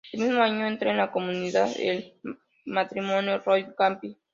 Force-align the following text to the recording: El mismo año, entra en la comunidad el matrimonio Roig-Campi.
El 0.13 0.21
mismo 0.21 0.41
año, 0.41 0.65
entra 0.65 0.89
en 0.89 0.97
la 0.97 1.11
comunidad 1.11 1.69
el 1.77 2.19
matrimonio 2.65 3.37
Roig-Campi. 3.43 4.17